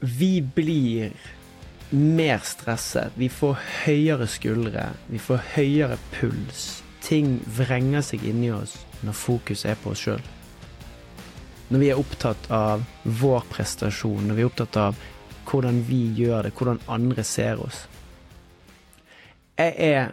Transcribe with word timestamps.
vi 0.00 0.42
blir 0.42 1.12
mer 1.90 2.38
stresset. 2.38 3.12
Vi 3.14 3.28
får 3.28 3.58
høyere 3.84 4.26
skuldre. 4.28 4.90
Vi 5.06 5.18
får 5.18 5.42
høyere 5.54 5.98
puls. 6.16 6.82
Ting 7.04 7.38
vrenger 7.56 8.02
seg 8.04 8.24
inni 8.26 8.50
oss 8.52 8.76
når 9.06 9.16
fokus 9.16 9.64
er 9.68 9.78
på 9.80 9.92
oss 9.94 10.06
sjøl. 10.06 10.22
Når 11.70 11.82
vi 11.82 11.90
er 11.90 11.98
opptatt 11.98 12.50
av 12.54 12.84
vår 13.20 13.46
prestasjon, 13.50 14.26
når 14.28 14.38
vi 14.38 14.44
er 14.44 14.50
opptatt 14.50 14.78
av 14.80 15.00
hvordan 15.46 15.82
vi 15.86 16.02
gjør 16.18 16.46
det, 16.46 16.54
hvordan 16.58 16.80
andre 16.90 17.24
ser 17.26 17.60
oss. 17.62 17.84
Jeg 19.56 19.74
er 19.78 20.08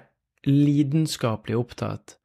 lidenskapelig 0.48 1.58
opptatt 1.58 2.18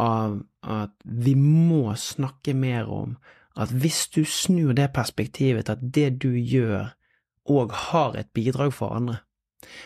av 0.00 0.38
at 0.62 0.92
vi 1.04 1.34
må 1.38 1.94
snakke 1.98 2.54
mer 2.56 2.90
om 2.90 3.16
at 3.56 3.72
hvis 3.72 4.08
du 4.08 4.24
snur 4.24 4.72
det 4.72 4.92
perspektivet 4.94 5.66
til 5.66 5.72
at 5.72 5.94
det 5.94 6.22
du 6.22 6.30
gjør, 6.36 6.92
òg 7.48 7.72
har 7.72 8.16
et 8.18 8.28
bidrag 8.34 8.72
for 8.72 8.88
andre. 8.88 9.16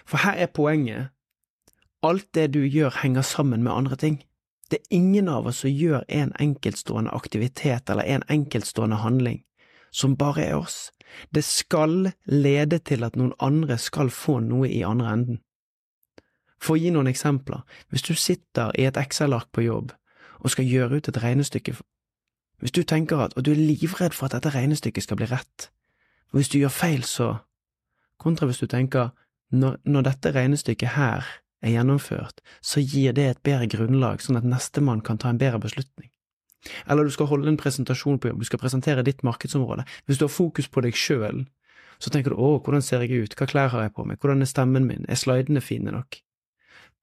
For 0.04 0.18
her 0.18 0.32
er 0.32 0.46
poenget. 0.46 1.08
Alt 2.02 2.34
det 2.34 2.54
du 2.54 2.64
gjør, 2.64 3.02
henger 3.02 3.22
sammen 3.22 3.62
med 3.62 3.72
andre 3.72 3.96
ting. 3.96 4.22
Det 4.70 4.78
er 4.78 4.96
ingen 4.96 5.28
av 5.28 5.46
oss 5.46 5.62
som 5.64 5.70
gjør 5.70 6.04
en 6.08 6.32
enkeltstående 6.40 7.10
aktivitet 7.10 7.90
eller 7.90 8.06
en 8.06 8.22
enkeltstående 8.30 8.96
handling 8.96 9.42
som 9.90 10.16
bare 10.16 10.44
er 10.44 10.56
oss. 10.56 10.90
Det 11.34 11.44
skal 11.44 12.12
lede 12.24 12.78
til 12.78 13.04
at 13.04 13.16
noen 13.18 13.32
andre 13.42 13.78
skal 13.78 14.10
få 14.14 14.38
noe 14.40 14.68
i 14.70 14.82
andre 14.86 15.12
enden. 15.12 15.40
For 16.60 16.76
å 16.76 16.80
gi 16.80 16.92
noen 16.94 17.10
eksempler, 17.10 17.64
hvis 17.90 18.04
du 18.06 18.14
sitter 18.14 18.70
i 18.78 18.86
et 18.86 18.98
Excel-ark 19.00 19.48
på 19.52 19.64
jobb 19.64 19.94
og 20.40 20.52
skal 20.52 20.68
gjøre 20.68 21.00
ut 21.00 21.08
et 21.08 21.22
regnestykke, 21.22 21.74
hvis 22.60 22.74
du 22.76 22.82
tenker 22.84 23.20
at 23.24 23.36
og 23.36 23.44
du 23.44 23.52
er 23.52 23.60
livredd 23.60 24.14
for 24.16 24.28
at 24.28 24.36
dette 24.36 24.52
regnestykket 24.54 25.06
skal 25.06 25.18
bli 25.20 25.28
rett, 25.30 25.70
og 26.30 26.40
hvis 26.40 26.52
du 26.52 26.58
gjør 26.60 26.74
feil, 26.74 27.04
så… 27.04 27.34
kontra 28.20 28.46
hvis 28.46 28.60
du 28.60 28.68
tenker 28.68 29.10
når, 29.50 29.80
når 29.84 30.06
dette 30.06 30.32
regnestykket 30.36 30.94
her 30.94 31.26
er 31.60 31.74
gjennomført, 31.74 32.40
så 32.62 32.80
gir 32.80 33.12
det 33.16 33.26
et 33.26 33.42
bedre 33.44 33.68
grunnlag, 33.68 34.22
sånn 34.22 34.38
at 34.38 34.46
nestemann 34.46 35.02
kan 35.04 35.18
ta 35.18 35.32
en 35.32 35.40
bedre 35.40 35.60
beslutning. 35.60 36.10
Eller 36.86 37.04
du 37.04 37.12
skal 37.12 37.28
holde 37.30 37.48
en 37.48 37.58
presentasjon 37.60 38.20
på 38.20 38.30
jobb, 38.30 38.44
du 38.44 38.48
skal 38.48 38.60
presentere 38.60 39.04
ditt 39.04 39.24
markedsområde. 39.24 39.86
Hvis 40.06 40.20
du 40.20 40.26
har 40.26 40.32
fokus 40.32 40.68
på 40.68 40.84
deg 40.84 40.96
sjøl, 40.96 41.46
så 42.00 42.12
tenker 42.12 42.32
du 42.32 42.40
å, 42.40 42.58
hvordan 42.60 42.84
ser 42.84 43.04
jeg 43.04 43.24
ut, 43.24 43.36
hva 43.36 43.48
klær 43.48 43.72
har 43.72 43.86
jeg 43.86 43.94
på 43.96 44.06
meg, 44.08 44.20
hvordan 44.20 44.44
er 44.44 44.48
stemmen 44.48 44.86
min, 44.88 45.08
er 45.08 45.20
slidene 45.20 45.64
fine 45.64 45.92
nok? 45.92 46.20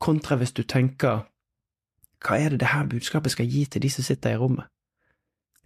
Kontra 0.02 0.38
hvis 0.38 0.53
du 0.53 0.64
tenker 0.64 1.25
hva 2.25 2.38
er 2.38 2.53
det 2.53 2.61
det 2.64 2.71
her 2.71 2.88
budskapet 2.89 3.33
skal 3.33 3.49
gi 3.49 3.66
til 3.69 3.83
de 3.83 3.89
som 3.94 4.05
sitter 4.05 4.33
i 4.33 4.39
rommet? 4.42 4.69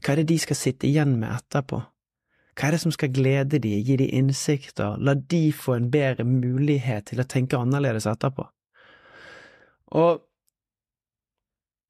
Hva 0.01 0.13
er 0.13 0.21
det 0.21 0.31
de 0.31 0.39
skal 0.41 0.57
sitte 0.57 0.89
igjen 0.89 1.15
med 1.21 1.29
etterpå? 1.29 1.81
Hva 2.57 2.67
er 2.67 2.75
det 2.75 2.81
som 2.83 2.93
skal 2.93 3.13
glede 3.13 3.61
de, 3.63 3.71
gi 3.85 3.95
de 4.01 4.09
innsikter, 4.17 4.97
la 4.99 5.13
de 5.15 5.43
få 5.55 5.77
en 5.77 5.91
bedre 5.93 6.25
mulighet 6.27 7.11
til 7.11 7.21
å 7.21 7.27
tenke 7.29 7.59
annerledes 7.59 8.09
etterpå? 8.09 8.47
Og 10.01 10.21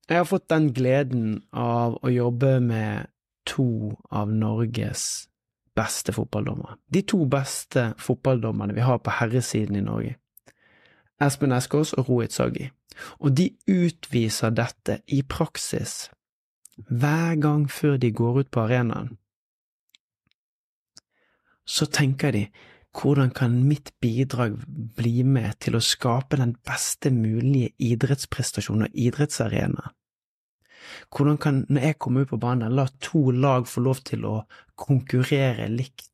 jeg 0.10 0.20
har 0.20 0.28
fått 0.28 0.50
den 0.52 0.72
gleden 0.76 1.42
av 1.56 1.96
å 2.04 2.12
jobbe 2.12 2.58
med 2.60 3.08
to 3.48 3.96
av 4.12 4.32
Norges 4.34 5.28
beste 5.78 6.12
fotballdommere. 6.14 6.76
De 6.92 7.02
to 7.08 7.24
beste 7.32 7.94
fotballdommerne 8.02 8.76
vi 8.76 8.84
har 8.84 9.00
på 9.00 9.14
herresiden 9.22 9.80
i 9.80 9.86
Norge. 9.86 10.18
Espen 11.22 11.54
Eskås 11.56 11.94
og 11.94 12.10
Rohit 12.10 12.36
Saggi. 12.36 12.68
Og 13.24 13.32
de 13.38 13.48
utviser 13.72 14.52
dette 14.52 15.00
i 15.08 15.22
praksis 15.24 16.10
hver 16.90 17.40
gang 17.42 17.66
før 17.72 17.98
de 18.02 18.12
går 18.12 18.44
ut 18.44 18.52
på 18.52 18.66
arenaen. 18.66 19.18
Så 21.66 21.86
tenker 21.86 22.34
de 22.36 22.46
hvordan 22.92 23.32
kan 23.32 23.54
mitt 23.64 23.94
bidrag 24.04 24.58
bli 24.98 25.24
med 25.24 25.56
til 25.64 25.78
å 25.78 25.84
skape 25.84 26.36
den 26.42 26.58
beste 26.68 27.12
mulige 27.16 27.72
idrettsprestasjonen 27.80 28.90
og 28.90 28.98
idrettsarena? 29.00 29.94
Hvordan 31.12 31.38
kan, 31.40 31.66
når 31.70 31.88
jeg 31.88 32.00
kommer 32.04 32.26
ut 32.26 32.34
på 32.34 32.40
banen, 32.42 32.76
la 32.76 32.88
to 33.00 33.32
lag 33.32 33.68
få 33.70 33.84
lov 33.86 34.02
til 34.08 34.26
å 34.28 34.36
konkurrere 34.76 35.70
likt? 35.72 36.10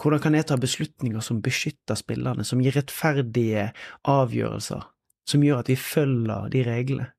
Hvordan 0.00 0.22
kan 0.24 0.34
jeg 0.34 0.48
ta 0.48 0.56
beslutninger 0.58 1.22
som 1.22 1.42
beskytter 1.44 1.98
spillerne, 1.98 2.46
som 2.46 2.62
gir 2.64 2.74
rettferdige 2.74 3.68
avgjørelser, 4.10 4.88
som 5.28 5.44
gjør 5.44 5.62
at 5.62 5.70
vi 5.70 5.76
følger 5.78 6.48
de 6.54 6.64
reglene? 6.66 7.10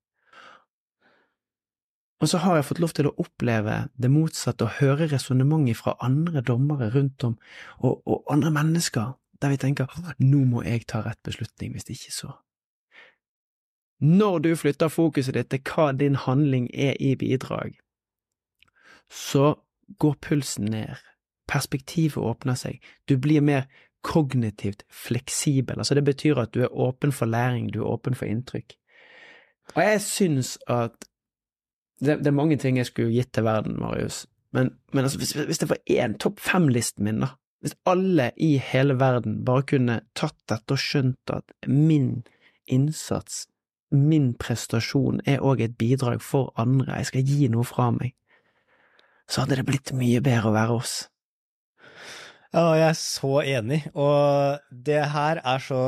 Og 2.25 2.29
så 2.29 2.39
har 2.41 2.55
jeg 2.57 2.65
fått 2.65 2.79
lov 2.81 2.93
til 2.97 3.05
å 3.05 3.11
oppleve 3.21 3.73
det 4.01 4.09
motsatte 4.09 4.65
og 4.65 4.79
høre 4.79 5.05
resonnementet 5.11 5.77
fra 5.77 5.91
andre 6.01 6.41
dommere 6.41 6.87
rundt 6.95 7.21
om, 7.27 7.35
og, 7.77 7.99
og, 8.01 8.23
andre 8.33 8.49
mennesker, 8.55 9.11
der 9.43 9.53
vi 9.53 9.59
tenker 9.61 9.93
nå 10.17 10.39
må 10.49 10.63
jeg 10.65 10.87
ta 10.89 11.03
rett 11.05 11.21
beslutning, 11.21 11.75
hvis 11.75 11.85
ikke 11.93 12.15
så. 12.15 12.31
Når 14.01 14.41
du 14.41 14.49
flytter 14.57 14.89
fokuset 14.89 15.37
ditt 15.37 15.53
til 15.53 15.61
hva 15.69 15.91
din 15.93 16.17
handling 16.25 16.65
er 16.73 16.97
i 16.97 17.13
bidrag, 17.13 17.77
så 19.05 19.53
går 20.01 20.17
pulsen 20.25 20.73
ned, 20.73 20.97
perspektivet 21.45 22.17
åpner 22.17 22.57
seg, 22.57 22.81
du 23.05 23.19
blir 23.21 23.45
mer 23.45 23.69
kognitivt 24.01 24.81
fleksibel, 24.89 25.77
altså 25.77 25.93
det 25.93 26.09
betyr 26.09 26.41
at 26.41 26.57
du 26.57 26.65
er 26.65 26.73
åpen 26.73 27.13
for 27.13 27.29
læring, 27.29 27.69
du 27.69 27.83
er 27.83 27.93
åpen 27.93 28.17
for 28.17 28.25
inntrykk. 28.25 28.79
Og 29.75 29.83
jeg 29.85 30.01
syns 30.01 30.57
at 30.65 31.05
det, 32.05 32.19
det, 32.23 32.29
er 32.31 32.37
mange 32.37 32.57
ting 32.61 32.79
jeg 32.79 32.89
skulle 32.89 33.13
gitt 33.13 33.33
til 33.35 33.45
verden, 33.47 33.77
Marius, 33.81 34.23
men, 34.55 34.71
men 34.93 35.07
altså, 35.07 35.19
hvis, 35.19 35.33
hvis, 35.35 35.59
det 35.61 35.69
var 35.69 35.81
én 35.91 36.15
topp 36.21 36.39
fem-listen 36.43 37.03
min, 37.07 37.23
da, 37.25 37.33
hvis 37.65 37.75
alle 37.89 38.29
i 38.37 38.55
hele 38.61 38.95
verden 38.99 39.41
bare 39.47 39.65
kunne 39.71 39.99
tatt 40.17 40.37
dette 40.51 40.75
og 40.75 40.81
skjønt 40.81 41.33
at 41.33 41.55
min 41.67 42.23
innsats, 42.71 43.45
min 43.95 44.33
prestasjon, 44.39 45.21
er 45.25 45.43
òg 45.45 45.63
et 45.65 45.75
bidrag 45.79 46.23
for 46.23 46.53
andre, 46.61 47.01
jeg 47.01 47.11
skal 47.11 47.27
gi 47.33 47.49
noe 47.51 47.67
fra 47.67 47.89
meg, 47.95 48.15
så 49.27 49.43
hadde 49.43 49.59
det 49.59 49.67
blitt 49.67 49.93
mye 49.97 50.21
bedre 50.23 50.51
å 50.51 50.55
være 50.55 50.79
oss. 50.79 50.95
Ja, 52.55 52.69
jeg 52.77 52.87
er 52.87 52.99
så 52.99 53.31
enig, 53.41 53.81
og 53.97 54.61
det 54.69 55.01
her 55.11 55.41
er 55.43 55.63
så 55.63 55.81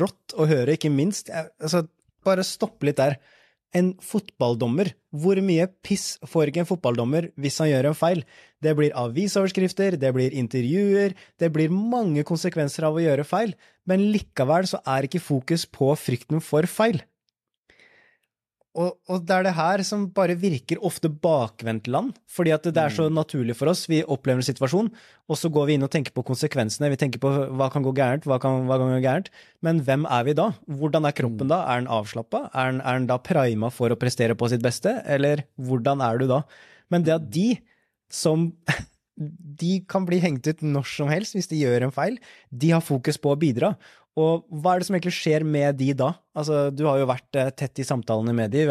rått 0.00 0.34
å 0.34 0.48
høre, 0.50 0.74
ikke 0.74 0.90
minst. 0.92 1.30
Jeg, 1.30 1.52
altså, 1.62 1.84
bare 2.26 2.44
stopp 2.46 2.82
litt 2.84 2.98
der 2.98 3.20
en 3.76 3.92
fotballdommer. 4.02 4.92
Hvor 5.10 5.38
mye 5.44 5.66
piss 5.84 6.14
får 6.28 6.50
ikke 6.50 6.62
en 6.64 6.68
fotballdommer 6.68 7.30
hvis 7.40 7.58
han 7.62 7.70
gjør 7.70 7.90
en 7.90 7.98
feil? 7.98 8.24
Det 8.62 8.74
blir 8.78 8.96
avisoverskrifter, 8.98 9.98
det 10.00 10.12
blir 10.16 10.34
intervjuer, 10.36 11.14
det 11.38 11.52
blir 11.54 11.72
mange 11.74 12.24
konsekvenser 12.28 12.88
av 12.88 12.98
å 12.98 13.04
gjøre 13.04 13.26
feil, 13.26 13.54
men 13.88 14.10
likevel 14.14 14.68
så 14.70 14.82
er 14.86 15.06
ikke 15.06 15.22
fokus 15.22 15.66
på 15.66 15.92
frykten 15.98 16.42
for 16.44 16.68
feil. 16.70 17.00
Og, 18.78 18.92
og, 19.10 19.24
det 19.26 19.34
er 19.34 19.46
det 19.48 19.54
her 19.56 19.82
som 19.82 20.04
bare 20.14 20.36
virker 20.38 20.78
ofte 20.86 21.08
bakvendtland, 21.10 22.12
fordi 22.30 22.52
at 22.54 22.68
det 22.68 22.78
er 22.78 22.92
så 22.94 23.08
mm. 23.08 23.16
naturlig 23.16 23.56
for 23.58 23.72
oss. 23.72 23.82
Vi 23.90 23.98
opplever 24.04 24.38
en 24.38 24.46
situasjon, 24.46 24.90
og 25.26 25.38
så 25.38 25.50
går 25.50 25.66
vi 25.66 25.74
inn 25.74 25.86
og 25.86 25.90
tenker 25.90 26.14
på 26.14 26.22
konsekvensene. 26.28 26.92
Vi 26.92 27.00
tenker 27.00 27.22
på 27.22 27.32
hva 27.58 27.66
kan 27.74 27.82
gå 27.82 27.90
gærent, 27.98 28.28
hva 28.30 28.38
kan, 28.42 28.68
hva 28.70 28.78
kan 28.78 28.92
gå 28.94 29.00
gærent. 29.02 29.32
Men 29.66 29.82
hvem 29.86 30.06
er 30.06 30.28
vi 30.28 30.36
da? 30.38 30.52
Hvordan 30.70 31.08
er 31.08 31.16
kroppen 31.18 31.48
mm. 31.48 31.50
da? 31.50 31.64
Er 31.66 31.82
den 31.82 31.90
avslappa? 31.98 32.44
Er, 32.54 32.78
er 32.78 33.00
den 33.00 33.10
da 33.10 33.18
prima 33.18 33.72
for 33.74 33.90
å 33.90 33.98
prestere 33.98 34.38
på 34.38 34.52
sitt 34.52 34.62
beste, 34.62 35.00
eller 35.02 35.42
hvordan 35.58 36.06
er 36.06 36.22
du 36.22 36.28
da? 36.30 36.44
Men 36.94 37.06
det 37.06 37.16
at 37.18 37.26
de 37.34 37.48
som 38.10 38.52
de 39.60 39.72
kan 39.90 40.06
bli 40.08 40.20
hengt 40.22 40.46
ut 40.48 40.62
når 40.64 40.86
som 40.88 41.10
helst 41.12 41.36
hvis 41.36 41.50
de 41.50 41.60
gjør 41.60 41.84
en 41.86 41.94
feil. 41.94 42.16
De 42.48 42.70
har 42.72 42.84
fokus 42.84 43.18
på 43.20 43.34
å 43.34 43.38
bidra. 43.40 43.74
Og 44.18 44.46
hva 44.50 44.74
er 44.74 44.80
det 44.80 44.88
som 44.88 44.96
egentlig 44.96 45.14
skjer 45.14 45.44
med 45.46 45.76
de 45.78 45.92
da? 45.94 46.14
Altså, 46.34 46.68
du 46.74 46.82
har 46.88 46.98
jo 46.98 47.10
vært 47.10 47.38
eh, 47.38 47.52
tett 47.54 47.78
i 47.78 47.86
samtalene 47.86 48.34
med 48.36 48.50
de. 48.54 48.64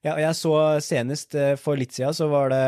Ja, 0.00 0.14
jeg 0.16 0.32
så 0.36 0.54
senest 0.80 1.34
eh, 1.36 1.54
for 1.60 1.76
litt 1.76 1.92
siden 1.92 2.14
så 2.16 2.30
var 2.32 2.52
det 2.52 2.60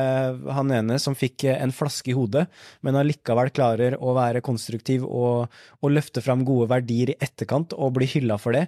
han 0.53 0.73
ene 0.73 0.99
som 1.01 1.17
fikk 1.17 1.47
eh, 1.49 1.57
en 1.65 1.73
flaske 1.73 2.13
i 2.13 2.17
hodet, 2.17 2.45
men 2.85 2.99
allikevel 3.01 3.53
klarer 3.57 3.97
å 3.97 4.13
være 4.17 4.45
konstruktiv 4.45 5.07
og, 5.09 5.53
og 5.81 5.95
løfte 5.95 6.25
fram 6.25 6.45
gode 6.49 6.69
verdier 6.73 7.15
i 7.15 7.19
etterkant 7.25 7.73
og 7.77 7.97
bli 7.97 8.09
hylla 8.17 8.37
for 8.41 8.57
det. 8.57 8.67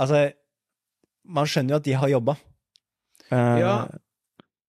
Altså, 0.00 0.30
man 1.28 1.48
skjønner 1.48 1.76
jo 1.76 1.80
at 1.82 1.88
de 1.88 1.96
har 2.00 2.12
jobba. 2.12 2.36
Ja, 3.32 3.76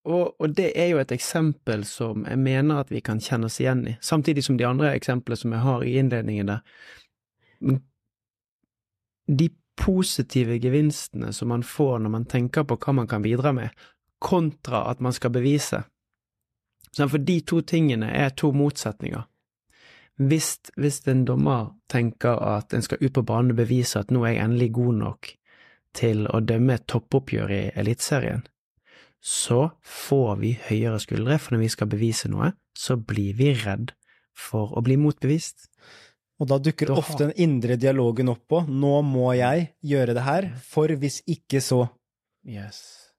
og, 0.07 0.38
og, 0.39 0.54
det 0.56 0.71
er 0.80 0.88
jo 0.94 1.01
et 1.01 1.12
eksempel 1.13 1.83
som 1.86 2.24
jeg 2.25 2.39
mener 2.39 2.81
at 2.81 2.92
vi 2.92 3.04
kan 3.06 3.19
kjenne 3.21 3.51
oss 3.51 3.59
igjen 3.62 3.83
i, 3.92 3.98
samtidig 4.01 4.45
som 4.48 4.57
de 4.57 4.65
andre 4.65 4.94
eksemplene 4.95 5.39
som 5.39 5.54
jeg 5.54 5.63
har 5.65 5.83
i 5.86 5.98
innledningen 6.01 6.51
der. 6.56 6.63
De 9.27 9.50
positive 9.77 10.57
gevinstene 10.59 11.33
som 11.33 11.51
man 11.53 11.63
får 11.63 12.00
når 12.00 12.13
man 12.13 12.25
tenker 12.25 12.65
på 12.68 12.79
hva 12.81 12.95
man 12.97 13.07
kan 13.07 13.21
bidra 13.21 13.53
med, 13.53 13.69
kontra 14.19 14.88
at 14.91 15.00
man 15.03 15.13
skal 15.13 15.33
bevise. 15.35 15.83
For 16.97 17.21
de 17.21 17.41
to 17.45 17.62
tingene 17.62 18.09
er 18.09 18.33
to 18.33 18.51
motsetninger. 18.56 19.27
Hvis, 20.18 20.56
hvis 20.81 21.03
en 21.07 21.25
dommer 21.29 21.75
tenker 21.91 22.39
at 22.41 22.74
en 22.74 22.81
skal 22.81 23.03
ut 23.03 23.13
på 23.13 23.21
banen 23.21 23.53
og 23.53 23.59
bevise 23.59 24.00
at 24.00 24.09
nå 24.09 24.24
er 24.25 24.33
jeg 24.33 24.45
endelig 24.47 24.71
god 24.79 24.95
nok 25.03 25.30
til 25.97 26.25
å 26.33 26.41
dømme 26.41 26.73
et 26.73 26.88
toppoppgjør 26.89 27.53
i 27.53 27.62
Eliteserien, 27.77 28.41
så 29.21 29.69
får 29.85 30.35
vi 30.41 30.51
høyere 30.69 31.00
skuldre, 31.01 31.38
for 31.41 31.53
når 31.53 31.63
vi 31.65 31.69
skal 31.73 31.89
bevise 31.91 32.30
noe, 32.33 32.51
så 32.77 32.97
blir 32.97 33.38
vi 33.38 33.51
redd 33.62 33.94
for 34.38 34.73
å 34.77 34.83
bli 34.85 34.97
motbevist. 35.01 35.69
Og 36.38 36.50
da 36.51 36.60
dukker 36.62 36.92
Da 36.92 36.98
ofte 37.01 37.25
den 37.25 37.38
indre 37.42 37.78
dialogen 37.81 38.30
opp 38.30 38.44
på 38.48 38.62
'nå 38.68 39.01
må 39.01 39.34
jeg 39.34 39.74
gjøre 39.81 40.13
det 40.13 40.24
her, 40.24 40.50
for 40.62 40.88
hvis 40.88 41.22
ikke 41.25 41.62
så'. 41.62 41.89
Yes. 42.45 43.10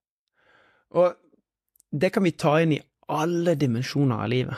Og 0.91 1.15
det 1.93 2.12
kan 2.12 2.23
vi 2.23 2.31
ta 2.31 2.61
inn 2.62 2.73
i 2.73 2.82
alle 3.09 3.55
dimensjoner 3.55 4.23
av 4.25 4.29
livet. 4.29 4.56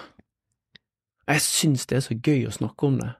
Jeg 1.30 1.40
syns 1.40 1.86
det 1.86 1.96
er 1.96 2.04
så 2.04 2.14
gøy 2.14 2.46
å 2.46 2.54
snakke 2.54 2.86
om 2.86 2.98
det. 2.98 3.12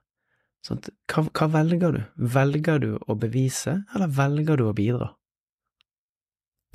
Sånn, 0.67 0.81
hva, 1.09 1.23
hva 1.31 1.47
velger 1.47 1.95
du? 1.95 2.01
Velger 2.15 2.79
du 2.83 2.91
å 3.07 3.15
bevise, 3.15 3.83
eller 3.95 4.07
velger 4.07 4.59
du 4.59 4.67
å 4.67 4.75
bidra? 4.77 5.15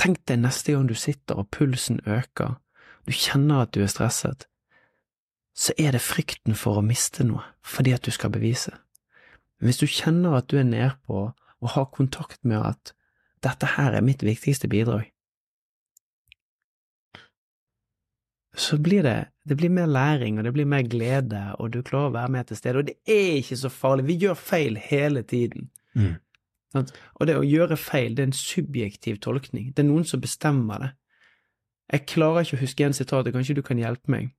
Tenk 0.00 0.24
deg 0.28 0.42
neste 0.42 0.74
gang 0.74 0.88
du 0.88 0.96
sitter 0.98 1.38
og 1.40 1.50
pulsen 1.54 2.00
øker, 2.04 2.56
du 3.06 3.12
kjenner 3.14 3.64
at 3.64 3.72
du 3.76 3.82
er 3.84 3.92
stresset, 3.92 4.48
så 5.56 5.72
er 5.80 5.96
det 5.96 6.04
frykten 6.04 6.56
for 6.58 6.78
å 6.78 6.84
miste 6.84 7.24
noe 7.24 7.44
fordi 7.66 7.94
at 7.96 8.04
du 8.04 8.12
skal 8.14 8.32
bevise. 8.34 8.74
Men 9.56 9.70
hvis 9.70 9.80
du 9.80 9.88
kjenner 9.88 10.36
at 10.38 10.50
du 10.52 10.58
er 10.60 10.68
nedpå 10.68 11.22
og 11.32 11.72
har 11.72 11.92
kontakt 11.96 12.42
med 12.44 12.60
at 12.60 12.92
dette 13.44 13.76
her 13.76 13.96
er 13.96 14.04
mitt 14.04 14.22
viktigste 14.26 14.68
bidrag, 14.68 15.08
så 18.56 18.78
blir 18.80 19.02
det, 19.04 19.28
det 19.44 19.56
blir 19.56 19.72
mer 19.72 19.86
læring, 19.86 20.38
og 20.38 20.44
det 20.44 20.52
blir 20.56 20.68
mer 20.68 20.82
glede, 20.88 21.42
og 21.60 21.72
du 21.74 21.82
klarer 21.84 22.08
å 22.08 22.14
være 22.14 22.32
med 22.32 22.48
til 22.48 22.56
stede. 22.56 22.80
Og 22.80 22.86
det 22.88 22.94
er 23.04 23.40
ikke 23.40 23.58
så 23.60 23.68
farlig. 23.72 24.06
Vi 24.08 24.16
gjør 24.22 24.38
feil 24.40 24.78
hele 24.80 25.22
tiden. 25.28 25.68
Mm. 25.92 26.14
Og 26.76 27.28
det 27.28 27.36
å 27.36 27.44
gjøre 27.44 27.76
feil, 27.76 28.16
det 28.16 28.24
er 28.24 28.30
en 28.30 28.36
subjektiv 28.36 29.20
tolkning. 29.24 29.74
Det 29.76 29.84
er 29.84 29.88
noen 29.90 30.08
som 30.08 30.22
bestemmer 30.24 30.82
det. 30.82 30.90
Jeg 31.92 32.06
klarer 32.16 32.46
ikke 32.46 32.56
å 32.56 32.62
huske 32.64 32.82
igjen 32.82 32.96
sitatet, 32.96 33.36
kanskje 33.36 33.58
du 33.60 33.62
kan 33.64 33.80
hjelpe 33.80 34.10
meg. 34.12 34.32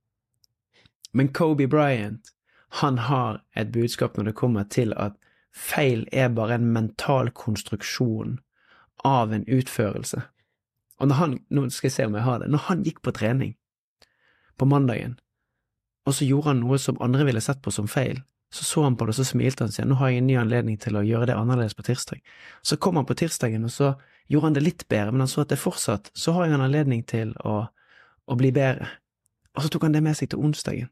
Men 1.12 1.32
Kobe 1.32 1.66
Bryant, 1.66 2.32
han 2.80 2.98
har 2.98 3.42
et 3.56 3.72
budskap 3.72 4.16
når 4.16 4.30
det 4.30 4.36
kommer 4.36 4.64
til 4.68 4.92
at 4.96 5.16
feil 5.54 6.04
er 6.12 6.28
bare 6.28 6.58
en 6.58 6.72
mental 6.72 7.30
konstruksjon 7.30 8.38
av 9.04 9.32
en 9.32 9.46
utførelse. 9.48 10.20
Og 10.98 11.08
når 11.08 11.14
han, 11.14 11.38
nå 11.54 11.68
skal 11.70 11.88
jeg 11.88 11.96
se 11.96 12.06
om 12.08 12.18
jeg 12.18 12.26
har 12.26 12.42
det, 12.42 12.50
når 12.50 12.66
han 12.68 12.84
gikk 12.86 13.00
på 13.02 13.14
trening 13.14 13.54
på 14.58 14.66
mandagen, 14.66 15.16
og 16.06 16.16
så 16.16 16.26
gjorde 16.26 16.52
han 16.52 16.62
noe 16.64 16.78
som 16.82 16.98
andre 17.04 17.26
ville 17.28 17.42
sett 17.44 17.60
på 17.62 17.72
som 17.74 17.88
feil, 17.90 18.20
så 18.50 18.64
så 18.64 18.82
han 18.82 18.96
på 18.96 19.04
det, 19.04 19.12
og 19.12 19.18
så 19.18 19.26
smilte 19.28 19.64
han 19.64 19.72
og 19.72 19.76
sa 19.76 19.84
nå 19.84 19.96
har 20.00 20.08
jeg 20.08 20.22
en 20.22 20.26
ny 20.30 20.36
anledning 20.40 20.78
til 20.80 20.96
å 20.96 21.04
gjøre 21.04 21.28
det 21.28 21.36
annerledes 21.36 21.76
på 21.76 21.84
tirsdag. 21.84 22.22
Så 22.62 22.78
kom 22.80 22.96
han 22.96 23.06
på 23.06 23.16
tirsdagen, 23.18 23.66
og 23.68 23.72
så 23.72 23.92
gjorde 24.26 24.48
han 24.48 24.56
det 24.56 24.64
litt 24.64 24.86
bedre, 24.88 25.12
men 25.12 25.26
han 25.26 25.30
så 25.30 25.44
at 25.44 25.52
det 25.52 25.60
fortsatt, 25.60 26.08
så 26.16 26.32
har 26.32 26.46
jeg 26.46 26.56
en 26.56 26.64
anledning 26.64 27.04
til 27.04 27.34
å, 27.44 27.58
å 28.24 28.38
bli 28.40 28.50
bedre. 28.56 28.88
Og 29.54 29.64
så 29.64 29.72
tok 29.72 29.84
han 29.84 29.96
det 29.96 30.02
med 30.04 30.16
seg 30.16 30.32
til 30.32 30.40
onsdagen. 30.40 30.88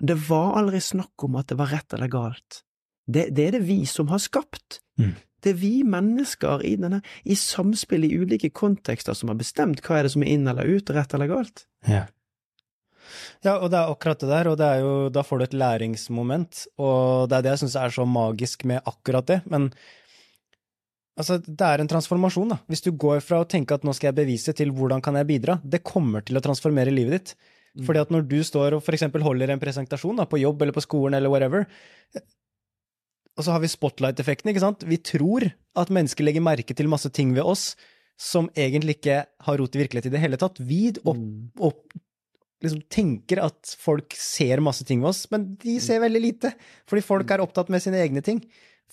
Det 0.00 0.16
var 0.28 0.56
aldri 0.58 0.80
snakk 0.82 1.26
om 1.26 1.36
at 1.38 1.50
det 1.52 1.58
var 1.60 1.70
rett 1.74 1.94
eller 1.94 2.10
galt. 2.10 2.62
Det, 3.06 3.28
det 3.36 3.48
er 3.48 3.56
det 3.58 3.64
vi 3.68 3.84
som 3.86 4.08
har 4.10 4.22
skapt. 4.22 4.80
Mm. 4.98 5.14
Det 5.44 5.52
er 5.52 5.60
vi 5.60 5.74
mennesker 5.84 6.64
i, 6.64 6.72
denne, 6.80 7.02
i 7.28 7.36
samspill 7.36 8.06
i 8.06 8.14
ulike 8.16 8.48
kontekster 8.56 9.16
som 9.16 9.30
har 9.30 9.38
bestemt 9.38 9.82
hva 9.84 9.98
er 9.98 10.06
det 10.06 10.14
som 10.14 10.24
er 10.24 10.32
inn 10.32 10.48
eller 10.48 10.64
ut, 10.64 10.92
rett 10.96 11.16
eller 11.16 11.28
galt. 11.30 11.66
Ja. 11.88 12.06
Ja, 13.44 13.58
og 13.58 13.68
det 13.68 13.76
er 13.76 13.90
akkurat 13.92 14.22
det 14.22 14.30
der, 14.30 14.48
og 14.48 14.56
det 14.56 14.68
er 14.68 14.80
jo, 14.80 14.92
da 15.12 15.24
får 15.26 15.40
du 15.40 15.44
et 15.44 15.58
læringsmoment, 15.60 16.62
og 16.80 17.28
det 17.28 17.36
er 17.36 17.44
det 17.44 17.52
jeg 17.52 17.62
syns 17.64 17.76
er 17.76 17.92
så 17.92 18.06
magisk 18.08 18.64
med 18.68 18.80
akkurat 18.88 19.28
det, 19.28 19.36
men 19.52 19.68
altså, 21.20 21.36
det 21.44 21.68
er 21.68 21.82
en 21.82 21.90
transformasjon, 21.92 22.54
da. 22.54 22.58
Hvis 22.72 22.84
du 22.86 22.94
går 22.96 23.20
fra 23.24 23.42
å 23.42 23.48
tenke 23.48 23.76
at 23.76 23.84
nå 23.84 23.92
skal 23.96 24.10
jeg 24.10 24.20
bevise, 24.22 24.56
til 24.56 24.72
hvordan 24.74 25.04
kan 25.04 25.20
jeg 25.20 25.28
bidra, 25.28 25.58
det 25.60 25.84
kommer 25.84 26.24
til 26.24 26.40
å 26.40 26.44
transformere 26.44 26.94
livet 26.94 27.18
ditt. 27.18 27.52
Fordi 27.82 28.04
at 28.04 28.12
når 28.14 28.28
du 28.30 28.38
står 28.46 28.76
og 28.76 28.84
for 28.86 28.94
eksempel 28.94 29.24
holder 29.24 29.50
en 29.50 29.62
presentasjon 29.62 30.20
da, 30.20 30.28
på 30.30 30.38
jobb 30.38 30.62
eller 30.62 30.76
på 30.76 30.84
skolen 30.84 31.16
eller 31.18 31.32
whatever, 31.32 31.66
og 33.34 33.42
så 33.42 33.50
har 33.50 33.64
vi 33.64 33.72
spotlight-effekten, 33.72 34.52
ikke 34.52 34.62
sant, 34.62 34.84
vi 34.86 35.00
tror 35.02 35.48
at 35.50 35.90
mennesker 35.90 36.26
legger 36.26 36.44
merke 36.44 36.76
til 36.76 36.90
masse 36.90 37.10
ting 37.10 37.32
ved 37.34 37.42
oss 37.42 37.72
som 38.20 38.46
egentlig 38.54 39.00
ikke 39.00 39.24
har 39.26 39.58
rot 39.58 39.74
i 39.74 39.80
virkelighet 39.82 40.06
i 40.06 40.12
det 40.14 40.22
hele 40.22 40.38
tatt. 40.38 40.60
Vi 40.62 40.92
opp, 41.02 41.24
opp, 41.66 41.96
liksom 42.62 42.84
tenker 42.92 43.42
at 43.42 43.74
folk 43.80 44.14
ser 44.14 44.62
masse 44.62 44.86
ting 44.86 45.02
ved 45.02 45.10
oss, 45.10 45.24
men 45.34 45.50
de 45.58 45.80
ser 45.82 45.98
veldig 46.04 46.22
lite. 46.22 46.52
Fordi 46.86 47.02
folk 47.02 47.34
er 47.34 47.42
opptatt 47.42 47.72
med 47.74 47.82
sine 47.82 47.98
egne 48.04 48.22
ting. 48.22 48.38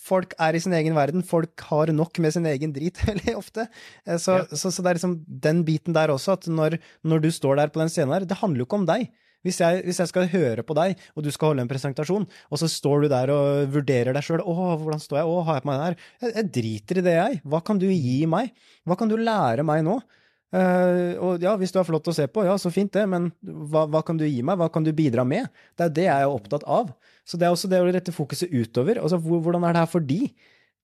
Folk 0.02 0.34
er 0.42 0.56
i 0.58 0.60
sin 0.62 0.74
egen 0.74 0.96
verden. 0.98 1.22
Folk 1.22 1.62
har 1.68 1.92
nok 1.94 2.18
med 2.24 2.34
sin 2.34 2.46
egen 2.50 2.72
drit 2.74 2.98
veldig 3.08 3.36
ofte. 3.38 3.68
Eh, 4.06 4.18
Så, 4.18 4.40
Ja. 4.42 4.46
så, 4.58 4.72
så 4.74 4.82
det 4.82 4.90
er 4.92 4.98
liksom 4.98 5.16
den 5.48 5.62
biten 5.68 5.94
der 5.94 6.10
også, 6.10 6.34
at 6.38 6.48
når, 6.50 6.78
når 7.06 7.22
du 7.22 7.30
står 7.30 7.60
der 7.60 7.70
på 7.74 7.78
den 7.82 7.92
scenen 7.92 8.14
her, 8.16 8.26
det 8.26 8.40
handler 8.42 8.64
jo 8.64 8.68
ikke 8.70 8.80
om 8.82 8.88
deg. 8.88 9.10
Hvis 9.42 9.56
jeg, 9.58 9.80
hvis 9.82 9.98
jeg 9.98 10.06
skal 10.06 10.28
høre 10.30 10.62
på 10.62 10.74
deg, 10.78 10.92
og 11.18 11.24
du 11.26 11.30
skal 11.34 11.48
holde 11.50 11.64
en 11.64 11.70
presentasjon, 11.70 12.26
og 12.50 12.60
så 12.60 12.68
står 12.70 13.02
du 13.02 13.08
der 13.10 13.30
og 13.34 13.72
vurderer 13.74 14.14
deg 14.14 14.22
sjøl 14.22 14.38
'Å, 14.38 14.54
hvordan 14.78 15.02
står 15.02 15.18
jeg? 15.18 15.26
Å, 15.26 15.40
har 15.48 15.56
jeg 15.58 15.64
på 15.64 15.70
meg 15.70 15.78
den 15.80 15.86
her?' 15.88 15.96
Jeg, 16.22 16.34
jeg 16.36 16.52
driter 16.58 16.98
i 17.00 17.02
det, 17.08 17.14
jeg. 17.18 17.40
Hva 17.50 17.60
kan 17.66 17.80
du 17.82 17.88
gi 17.90 18.20
meg? 18.30 18.52
Hva 18.86 18.94
kan 19.00 19.10
du 19.10 19.16
lære 19.18 19.64
meg 19.66 19.82
nå? 19.82 19.96
Eh, 20.52 21.14
og 21.16 21.40
ja, 21.40 21.54
hvis 21.56 21.72
du 21.72 21.78
er 21.80 21.86
flott 21.88 22.08
å 22.10 22.14
se 22.14 22.26
på, 22.28 22.44
ja, 22.44 22.58
så 22.60 22.72
fint 22.72 22.92
det, 22.92 23.06
men 23.08 23.30
hva, 23.40 23.86
hva 23.88 24.02
kan 24.04 24.18
du 24.20 24.26
gi 24.26 24.42
meg? 24.44 24.58
Hva 24.60 24.68
kan 24.72 24.84
du 24.84 24.92
bidra 24.96 25.24
med? 25.24 25.48
Det 25.78 25.86
er 25.86 25.94
det 25.96 26.08
jeg 26.08 26.26
er 26.26 26.32
opptatt 26.32 26.66
av. 26.68 26.92
Så 27.24 27.40
det 27.40 27.48
er 27.48 27.54
også 27.54 27.70
det 27.72 27.80
å 27.80 27.88
rette 27.88 28.14
fokuset 28.14 28.52
utover. 28.52 29.00
Altså, 29.00 29.20
hvordan 29.22 29.64
er 29.64 29.76
det 29.76 29.84
her 29.84 29.92
for 29.92 30.04
de? 30.04 30.20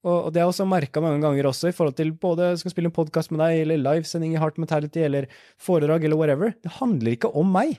Og, 0.07 0.15
og 0.15 0.29
det 0.33 0.41
har 0.41 0.47
jeg 0.47 0.55
også 0.55 0.69
merka 0.71 1.03
mange 1.03 1.21
ganger 1.25 1.51
også, 1.51 1.71
i 1.71 1.77
forhold 1.77 1.97
til 1.99 2.15
både 2.17 2.53
skal 2.61 2.73
spille 2.73 2.89
en 2.89 2.97
podkast 2.97 3.33
med 3.35 3.43
deg, 3.43 3.65
eller 3.65 3.83
livesending 3.83 4.37
i 4.37 4.41
Heart 4.41 4.61
Mentality, 4.63 5.03
eller 5.05 5.27
foredrag, 5.61 6.07
eller 6.07 6.21
whatever. 6.21 6.55
Det 6.65 6.77
handler 6.79 7.17
ikke 7.19 7.33
om 7.37 7.51
meg. 7.53 7.77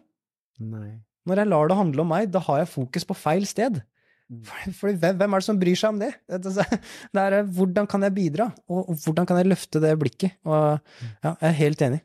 Nei. 0.60 1.00
Når 1.30 1.42
jeg 1.42 1.52
lar 1.52 1.70
det 1.70 1.78
handle 1.80 2.04
om 2.04 2.12
meg, 2.12 2.30
da 2.34 2.42
har 2.44 2.64
jeg 2.64 2.74
fokus 2.74 3.08
på 3.08 3.18
feil 3.18 3.48
sted. 3.50 3.82
For, 4.30 4.74
for 4.78 4.94
hvem, 4.94 5.16
hvem 5.18 5.34
er 5.34 5.42
det 5.42 5.48
som 5.48 5.58
bryr 5.62 5.78
seg 5.80 5.96
om 5.96 6.04
det? 6.04 6.12
Det 6.30 6.52
er, 6.62 6.76
det 7.18 7.24
er 7.26 7.40
hvordan 7.58 7.88
kan 7.90 8.06
jeg 8.06 8.14
bidra, 8.14 8.52
og, 8.70 8.84
og 8.84 9.00
hvordan 9.02 9.26
kan 9.30 9.42
jeg 9.42 9.50
løfte 9.50 9.82
det 9.82 9.96
blikket? 10.02 10.38
Og 10.46 10.78
ja, 11.24 11.32
jeg 11.32 11.48
er 11.50 11.58
helt 11.64 11.82
enig. 11.88 12.04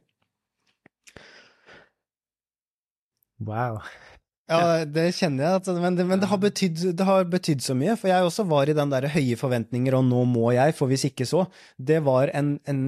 Wow. 3.44 3.82
Ja, 4.48 4.84
det 4.84 5.06
kjenner 5.16 5.46
jeg, 5.46 5.60
at, 5.60 5.68
men, 5.80 5.96
det, 5.96 6.04
men 6.08 6.20
det, 6.20 6.28
har 6.28 6.40
betydd, 6.40 6.82
det 6.96 7.06
har 7.08 7.24
betydd 7.28 7.64
så 7.64 7.76
mye. 7.76 7.96
For 8.00 8.10
jeg 8.12 8.26
også 8.26 8.44
var 8.48 8.68
i 8.68 8.76
den 8.76 8.92
der 8.92 9.08
høye 9.12 9.38
forventninger, 9.40 9.96
og 9.96 10.04
nå 10.08 10.24
må 10.28 10.50
jeg, 10.56 10.76
for 10.76 10.92
hvis 10.92 11.06
ikke 11.08 11.28
så. 11.28 11.46
Det 11.76 12.02
var 12.04 12.32
en, 12.36 12.58
en 12.68 12.82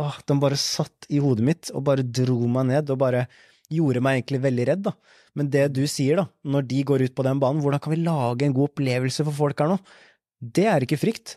åh, 0.00 0.18
Den 0.28 0.42
bare 0.42 0.60
satt 0.60 1.08
i 1.12 1.20
hodet 1.22 1.46
mitt 1.46 1.72
og 1.74 1.84
bare 1.88 2.04
dro 2.04 2.44
meg 2.52 2.68
ned, 2.72 2.92
og 2.92 3.00
bare 3.00 3.26
gjorde 3.70 4.02
meg 4.02 4.18
egentlig 4.20 4.40
veldig 4.44 4.66
redd, 4.68 4.82
da. 4.88 4.92
Men 5.38 5.50
det 5.52 5.68
du 5.76 5.84
sier, 5.86 6.16
da, 6.22 6.26
når 6.44 6.66
de 6.70 6.80
går 6.88 7.04
ut 7.06 7.14
på 7.14 7.26
den 7.26 7.38
banen, 7.42 7.62
hvordan 7.62 7.80
kan 7.84 7.92
vi 7.94 8.00
lage 8.02 8.46
en 8.48 8.54
god 8.56 8.72
opplevelse 8.72 9.24
for 9.28 9.36
folk 9.36 9.62
her 9.62 9.70
nå? 9.74 9.78
Det 10.40 10.66
er 10.66 10.86
ikke 10.86 10.98
frykt. 10.98 11.36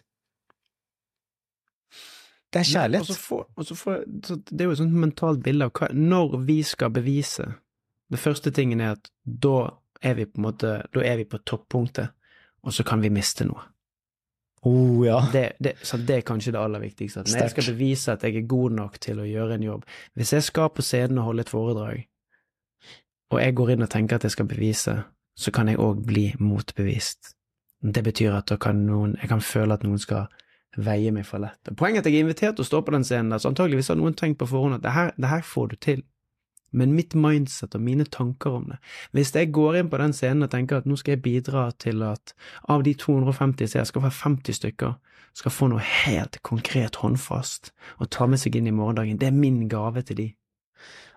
Det 2.53 2.61
er 2.61 2.69
kjærlighet. 2.69 3.07
så 3.09 3.13
får- 3.17 3.47
og 3.57 3.65
så 3.65 3.75
får- 3.75 4.25
så 4.25 4.35
det 4.45 4.61
er 4.61 4.65
jo 4.65 4.71
et 4.71 4.77
sånt 4.77 4.93
mentalt 4.93 5.43
bilde 5.43 5.65
av 5.65 5.71
hva, 5.73 5.87
når 5.93 6.45
vi 6.45 6.61
skal 6.63 6.89
bevise. 6.89 7.55
Det 8.11 8.19
første 8.19 8.51
tingen 8.53 8.79
er 8.81 8.91
at 8.91 9.09
da 9.25 9.71
er 10.01 10.13
vi 10.13 10.25
på 10.25 10.37
en 10.37 10.43
måte, 10.51 10.85
da 10.93 10.99
er 11.01 11.17
vi 11.17 11.23
på 11.25 11.39
toppunktet, 11.43 12.09
og 12.63 12.71
så 12.71 12.85
kan 12.85 13.01
vi 13.01 13.09
miste 13.09 13.45
noe. 13.45 13.61
Oh, 14.65 15.03
ja. 15.05 15.19
Det, 15.31 15.55
det, 15.61 15.75
så 15.83 15.97
det 15.97 16.09
er 16.17 16.21
kanskje 16.21 16.53
det 16.53 16.61
aller 16.61 16.79
viktigste. 16.79 17.23
Når 17.25 17.39
jeg 17.41 17.49
skal 17.51 17.73
bevise 17.75 18.11
at 18.13 18.21
jeg 18.21 18.35
er 18.37 18.47
god 18.47 18.71
nok 18.71 18.97
til 18.99 19.17
å 19.17 19.25
gjøre 19.27 19.55
en 19.55 19.61
jobb 19.61 19.83
Hvis 20.15 20.31
jeg 20.31 20.43
skal 20.43 20.69
på 20.69 20.81
scenen 20.81 21.17
og 21.19 21.25
holde 21.25 21.41
et 21.41 21.49
foredrag, 21.49 22.05
og 23.33 23.41
jeg 23.41 23.55
går 23.57 23.73
inn 23.73 23.85
og 23.85 23.91
tenker 23.91 24.19
at 24.19 24.27
jeg 24.27 24.35
skal 24.35 24.49
bevise, 24.49 24.95
så 25.35 25.51
kan 25.51 25.69
jeg 25.69 25.81
òg 25.81 26.05
bli 26.05 26.27
motbevist. 26.39 27.33
Det 27.83 28.03
betyr 28.05 28.37
at 28.37 28.53
kan 28.63 28.85
noen, 28.87 29.17
jeg 29.21 29.29
kan 29.29 29.41
føle 29.43 29.75
at 29.75 29.83
noen 29.83 29.99
skal 29.99 30.29
veie 30.77 31.11
meg 31.13 31.25
for 31.27 31.43
lett. 31.43 31.73
Poenget 31.77 32.01
er 32.01 32.07
at 32.07 32.13
jeg 32.13 32.21
er 32.21 32.25
invitert 32.25 32.57
til 32.57 32.65
å 32.65 32.69
stå 32.69 32.81
på 32.85 32.93
den 32.95 33.05
scenen 33.05 33.33
der, 33.33 33.41
så 33.41 33.51
antageligvis 33.51 33.91
har 33.91 33.99
noen 33.99 34.15
tenkt 34.17 34.39
på 34.41 34.49
forhånd 34.49 34.79
at 34.79 34.85
det 34.85 34.93
her, 34.95 35.11
det 35.17 35.29
her 35.29 35.45
får 35.45 35.73
du 35.73 35.75
til. 35.75 36.03
Men 36.73 36.95
mitt 36.97 37.13
mindset 37.13 37.75
og 37.77 37.83
mine 37.85 38.05
tanker 38.09 38.55
om 38.57 38.63
det 38.71 38.79
Hvis 39.13 39.29
jeg 39.35 39.51
går 39.53 39.75
inn 39.77 39.91
på 39.91 39.99
den 40.01 40.15
scenen 40.17 40.47
og 40.47 40.49
tenker 40.49 40.79
at 40.79 40.87
nå 40.89 40.97
skal 40.97 41.13
jeg 41.13 41.21
bidra 41.21 41.67
til 41.77 42.01
at 42.01 42.33
av 42.65 42.81
de 42.87 42.95
250 42.97 43.69
som 43.69 43.79
jeg 43.79 43.91
skal 43.91 44.05
være 44.07 44.17
50 44.23 44.57
stykker, 44.57 44.95
skal 45.33 45.53
få 45.53 45.69
noe 45.69 45.81
helt 45.81 46.39
konkret 46.45 46.97
håndfast 47.01 47.71
og 47.99 48.09
ta 48.13 48.25
med 48.29 48.41
seg 48.41 48.57
inn 48.57 48.69
i 48.69 48.73
morgendagen, 48.73 49.19
det 49.21 49.29
er 49.29 49.37
min 49.37 49.67
gave 49.69 50.01
til 50.01 50.17
de. 50.17 50.27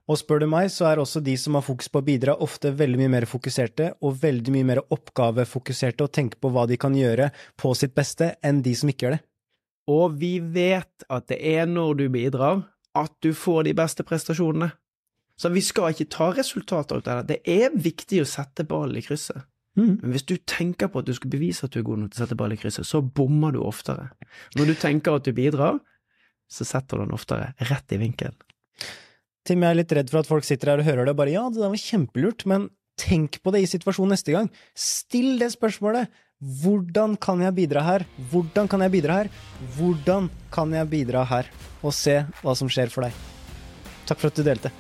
Og 0.06 0.18
spør 0.20 0.44
du 0.44 0.46
meg, 0.50 0.68
så 0.70 0.86
er 0.86 1.00
også 1.02 1.20
de 1.24 1.34
som 1.40 1.56
har 1.58 1.64
fokus 1.66 1.88
på 1.90 1.98
å 1.98 2.06
bidra, 2.06 2.36
ofte 2.42 2.70
veldig 2.78 3.00
mye 3.00 3.12
mer 3.16 3.26
fokuserte 3.26 3.90
og 4.06 4.20
veldig 4.22 4.52
mye 4.54 4.68
mer 4.68 4.80
oppgavefokuserte 4.94 6.06
og 6.06 6.12
tenker 6.14 6.38
på 6.38 6.52
hva 6.54 6.66
de 6.70 6.78
kan 6.78 6.94
gjøre 6.94 7.32
på 7.58 7.72
sitt 7.74 7.96
beste, 7.96 8.36
enn 8.46 8.62
de 8.62 8.74
som 8.78 8.92
ikke 8.92 9.08
gjør 9.08 9.16
det. 9.16 9.24
Og 9.90 10.16
vi 10.20 10.36
vet 10.40 11.06
at 11.10 11.26
det 11.30 11.40
er 11.42 11.66
når 11.70 11.98
du 11.98 12.06
bidrar 12.14 12.62
at 12.96 13.12
du 13.22 13.32
får 13.36 13.66
de 13.66 13.74
beste 13.76 14.06
prestasjonene. 14.06 14.70
Så 15.36 15.50
vi 15.52 15.60
skal 15.60 15.92
ikke 15.92 16.08
ta 16.14 16.30
resultater 16.32 17.02
ut 17.02 17.10
av 17.12 17.26
det. 17.26 17.36
Det 17.36 17.58
er 17.66 17.74
viktig 17.74 18.22
å 18.22 18.28
sette 18.28 18.64
ballen 18.68 18.96
i 18.96 19.04
krysset. 19.04 19.44
Mm. 19.76 19.98
Men 20.00 20.14
hvis 20.14 20.24
du 20.24 20.38
tenker 20.48 20.88
på 20.88 21.02
at 21.02 21.08
du 21.08 21.12
skal 21.12 21.34
bevise 21.34 21.66
at 21.66 21.74
du 21.74 21.82
er 21.82 21.86
god 21.86 22.00
nok 22.00 22.14
til 22.14 22.22
å 22.22 22.24
sette 22.24 22.38
ball 22.40 22.54
i 22.54 22.60
krysset, 22.60 22.88
så 22.88 23.02
bommer 23.04 23.52
du 23.52 23.60
oftere. 23.60 24.08
Når 24.56 24.70
du 24.70 24.74
tenker 24.80 25.18
at 25.18 25.26
du 25.26 25.34
bidrar, 25.36 25.82
så 26.48 26.64
setter 26.64 26.96
du 26.96 27.04
den 27.04 27.16
oftere 27.16 27.52
rett 27.68 27.92
i 27.92 28.00
vinkel. 28.00 28.32
Tim, 29.46 29.62
jeg 29.62 29.70
er 29.70 29.78
litt 29.78 29.92
redd 29.94 30.10
for 30.10 30.24
at 30.24 30.28
folk 30.28 30.46
sitter 30.46 30.72
her 30.72 30.82
og 30.82 30.88
hører 30.88 31.06
det 31.06 31.14
og 31.14 31.20
bare 31.20 31.34
ja, 31.34 31.44
det 31.46 31.62
der 31.62 31.70
var 31.70 31.78
kjempelurt, 31.78 32.42
men 32.50 32.66
tenk 32.98 33.38
på 33.44 33.52
det 33.54 33.62
i 33.62 33.68
situasjonen 33.70 34.16
neste 34.16 34.34
gang. 34.34 34.48
Still 34.74 35.36
det 35.38 35.52
spørsmålet. 35.54 36.10
Hvordan 36.60 37.14
kan 37.16 37.40
jeg 37.40 37.54
bidra 37.56 37.84
her? 37.86 38.04
Hvordan 38.32 38.68
kan 38.68 38.82
jeg 38.84 38.92
bidra 38.92 39.22
her? 39.22 39.30
Hvordan 39.78 40.28
kan 40.52 40.74
jeg 40.74 40.90
bidra 40.92 41.22
her? 41.30 41.48
Og 41.80 41.94
se 41.96 42.18
hva 42.42 42.56
som 42.58 42.68
skjer 42.72 42.92
for 42.92 43.06
deg. 43.06 43.16
Takk 44.10 44.20
for 44.20 44.32
at 44.32 44.36
du 44.36 44.44
delte. 44.44 44.72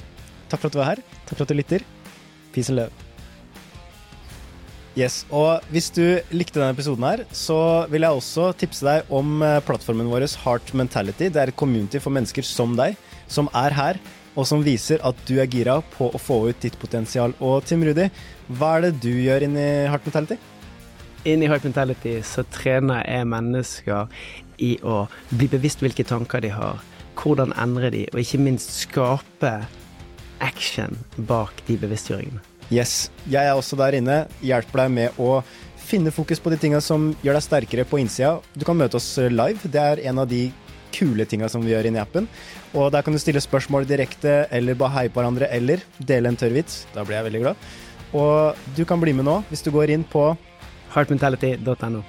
Takk 0.50 0.60
for 0.60 0.68
at 0.68 0.74
du 0.74 0.82
var 0.82 0.90
her. 0.94 1.02
Takk 1.24 1.38
for 1.38 1.46
at 1.46 1.54
du 1.54 1.56
lytter. 1.56 1.86
Peace 2.52 2.72
and 2.72 2.80
love. 2.82 3.06
Yes, 4.96 5.26
og 5.28 5.60
Hvis 5.68 5.90
du 5.92 6.02
likte 6.32 6.56
denne 6.56 6.72
episoden, 6.72 7.04
her, 7.04 7.24
så 7.28 7.84
vil 7.92 8.06
jeg 8.06 8.16
også 8.16 8.50
tipse 8.56 8.84
deg 8.84 9.10
om 9.12 9.42
eh, 9.44 9.58
plattformen 9.60 10.08
vår 10.08 10.24
Heart 10.40 10.72
Mentality. 10.72 11.28
Det 11.28 11.42
er 11.42 11.52
et 11.52 11.58
community 11.58 12.00
for 12.00 12.14
mennesker 12.16 12.44
som 12.46 12.72
deg, 12.78 12.96
som 13.28 13.50
er 13.52 13.76
her, 13.76 14.00
og 14.36 14.46
som 14.48 14.64
viser 14.64 15.00
at 15.06 15.18
du 15.28 15.38
er 15.40 15.48
gira 15.50 15.78
på 15.96 16.10
å 16.12 16.20
få 16.20 16.42
ut 16.50 16.60
ditt 16.62 16.76
potensial. 16.80 17.34
Og 17.40 17.64
Tim 17.66 17.84
Rudi, 17.86 18.08
hva 18.58 18.76
er 18.76 18.86
det 18.86 19.00
du 19.04 19.10
gjør 19.10 19.46
inni 19.48 19.66
Heart 19.88 20.08
Mentality? 20.08 20.38
Inni 21.26 21.48
Heart 21.50 21.64
Mentality 21.66 22.18
så 22.22 22.44
trener 22.54 23.02
jeg 23.08 23.28
mennesker 23.32 24.12
i 24.62 24.76
å 24.84 25.06
bli 25.32 25.48
bevisst 25.52 25.82
hvilke 25.82 26.06
tanker 26.06 26.44
de 26.44 26.52
har, 26.54 26.84
hvordan 27.18 27.54
endre 27.58 27.90
de, 27.92 28.04
og 28.12 28.20
ikke 28.22 28.42
minst 28.44 28.76
skape 28.84 29.56
action 30.44 30.98
bak 31.28 31.64
de 31.66 31.78
bevisstgjøringene. 31.80 32.44
Yes, 32.70 33.08
jeg 33.30 33.46
er 33.46 33.54
også 33.54 33.78
der 33.78 33.94
inne. 33.98 34.24
Hjelper 34.44 34.84
deg 34.84 34.94
med 34.94 35.18
å 35.22 35.40
finne 35.86 36.10
fokus 36.10 36.40
på 36.42 36.50
de 36.50 36.58
tinga 36.60 36.80
som 36.82 37.12
gjør 37.22 37.38
deg 37.38 37.44
sterkere 37.44 37.84
på 37.86 38.00
innsida. 38.02 38.36
Du 38.58 38.66
kan 38.66 38.78
møte 38.78 38.98
oss 38.98 39.08
live. 39.30 39.70
Det 39.70 39.82
er 39.82 40.02
en 40.10 40.22
av 40.22 40.26
de 40.30 40.48
kule 40.96 41.26
tinga 41.28 41.50
som 41.52 41.64
vi 41.64 41.74
gjør 41.74 41.90
inni 41.90 42.02
appen. 42.02 42.28
Og 42.74 42.90
der 42.94 43.04
kan 43.04 43.14
du 43.14 43.20
stille 43.22 43.42
spørsmål 43.44 43.88
direkte, 43.88 44.44
eller 44.50 44.78
bare 44.78 44.96
heie 44.98 45.12
på 45.12 45.20
hverandre, 45.20 45.50
eller 45.52 45.84
dele 45.98 46.32
en 46.32 46.40
tørr 46.40 46.56
vits. 46.56 46.84
Da 46.96 47.04
blir 47.04 47.20
jeg 47.20 47.28
veldig 47.30 47.44
glad. 47.44 47.66
Og 48.16 48.68
du 48.76 48.84
kan 48.88 49.02
bli 49.02 49.14
med 49.16 49.28
nå 49.28 49.40
hvis 49.50 49.66
du 49.66 49.72
går 49.74 49.92
inn 49.94 50.06
på 50.08 50.30
Heartmentality.no. 50.94 52.04